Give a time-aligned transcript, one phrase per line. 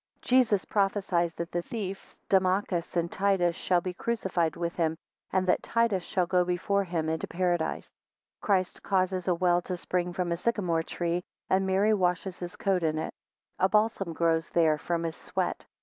[0.23, 4.97] 6 Jesus prophecies that the thieves Dumachus and Titus shall be crucified with him
[5.31, 7.87] and that Titus shall go before him into paradise.
[8.41, 12.55] 10 Christ causes a well to spring from a sycamore tree, and Mary washes his
[12.55, 13.13] coat in it.
[13.59, 15.67] 11 A balsam grows there from his sweat.